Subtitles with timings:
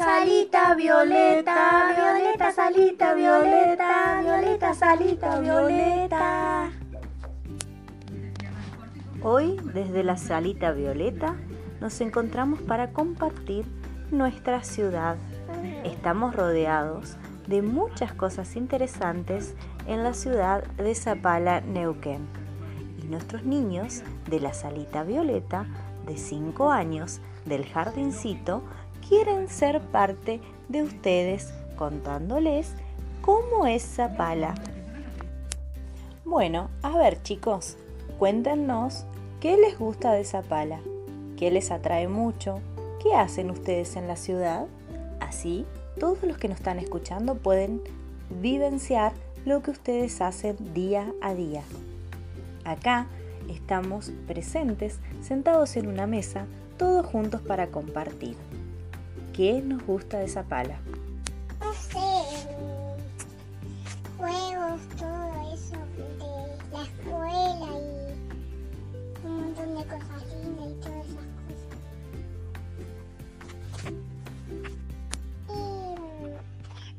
[0.00, 6.70] Salita violeta, violeta, salita violeta, violeta, salita violeta.
[9.22, 11.36] Hoy, desde la salita violeta,
[11.82, 13.66] nos encontramos para compartir
[14.10, 15.18] nuestra ciudad.
[15.84, 19.54] Estamos rodeados de muchas cosas interesantes
[19.86, 22.26] en la ciudad de Zapala, Neuquén.
[23.02, 25.66] Y nuestros niños de la salita violeta,
[26.06, 28.62] de 5 años, del jardincito,
[29.08, 32.72] quieren ser parte de ustedes contándoles
[33.20, 34.54] cómo es Zapala.
[36.24, 37.76] Bueno, a ver chicos,
[38.18, 39.04] cuéntenos
[39.40, 40.80] qué les gusta de Zapala,
[41.36, 42.60] qué les atrae mucho,
[43.02, 44.66] qué hacen ustedes en la ciudad.
[45.20, 45.66] Así,
[45.98, 47.80] todos los que nos están escuchando pueden
[48.40, 49.12] vivenciar
[49.44, 51.62] lo que ustedes hacen día a día.
[52.64, 53.06] Acá
[53.48, 58.36] estamos presentes, sentados en una mesa, todos juntos para compartir.
[59.32, 60.80] ¿Qué nos gusta de esa pala?
[61.60, 61.98] No sé,
[64.18, 66.32] juegos, todo eso de
[66.72, 67.68] la escuela
[69.22, 71.70] y un montón de cosas lindas y todas esas cosas.
[75.48, 75.54] Y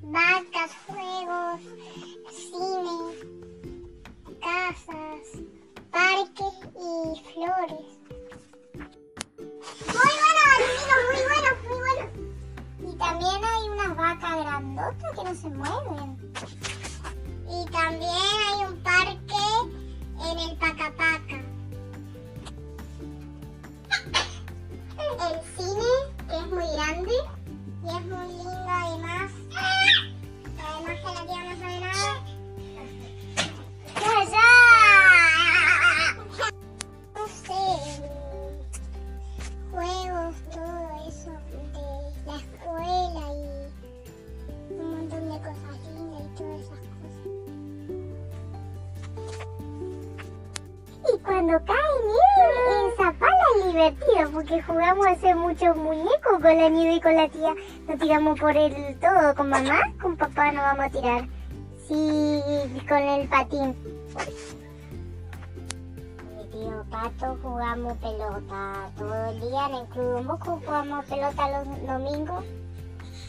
[0.08, 1.62] vacas, juegos,
[2.32, 3.00] cine,
[4.40, 5.26] casas,
[5.92, 6.31] parques
[15.36, 16.18] se mueven.
[17.48, 19.46] Y también hay un parque
[20.30, 21.42] en el Pacapaca.
[25.00, 25.92] El cine,
[26.28, 27.14] que es muy grande
[27.84, 29.32] y es muy lindo además.
[30.60, 31.91] Además que la tía no.
[51.42, 56.70] Cuando cae nieve en Zapala es divertido porque jugamos a hacer muchos muñecos con la
[56.70, 57.56] nieve y con la tía.
[57.88, 61.28] Nos tiramos por el todo, con mamá, con papá nos vamos a tirar.
[61.88, 62.44] Sí,
[62.88, 63.76] con el patín.
[66.38, 71.64] Mi tío Pato jugamos pelota todo el día en el Club Don Bosco jugamos pelota
[71.64, 72.46] los domingos.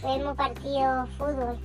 [0.03, 1.59] Vemos partidos de fútbol.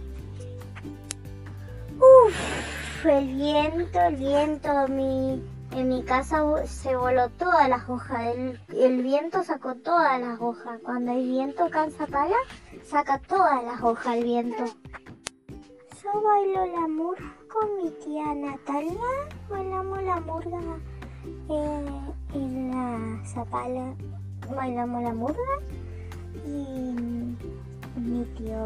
[1.99, 5.43] Uf, el viento, el viento, mi,
[5.77, 8.35] en mi casa se voló todas las hojas.
[8.35, 10.79] El, el viento sacó todas las hojas.
[10.83, 12.37] Cuando hay viento acá en Zapala,
[12.83, 14.65] saca todas las hojas el viento.
[16.03, 18.99] Yo bailo la murga con mi tía Natalia.
[19.49, 20.59] Bailamos la murga
[21.49, 21.85] eh,
[22.33, 23.93] en la Zapala.
[24.55, 25.53] Bailamos la murga.
[26.43, 26.93] Y
[27.99, 28.65] mi tío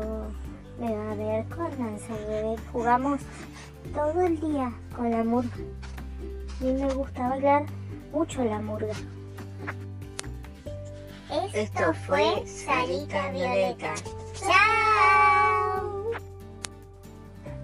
[0.79, 1.69] me va a ver con
[2.27, 2.55] Bebé.
[2.71, 3.19] Jugamos
[3.93, 5.57] todo el día con la murga.
[6.61, 7.65] A mí me gusta bailar
[8.13, 8.93] mucho la murga.
[11.55, 13.95] Esto fue Salita Violeta.
[14.39, 16.11] ¡Chao!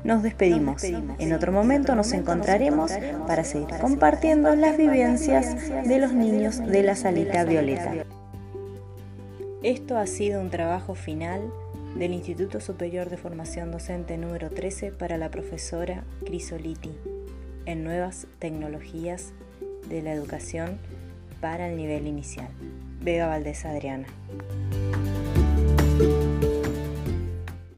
[0.04, 0.84] Nos despedimos.
[0.84, 2.92] En otro momento nos encontraremos
[3.28, 7.94] para seguir compartiendo las vivencias de los niños de la salita violeta.
[9.62, 11.42] Esto ha sido un trabajo final
[11.96, 16.98] del Instituto Superior de Formación Docente número 13 para la profesora Crisoliti
[17.68, 19.34] en nuevas tecnologías
[19.90, 20.80] de la educación
[21.42, 22.48] para el nivel inicial.
[23.02, 24.08] Vega Valdés Adriana.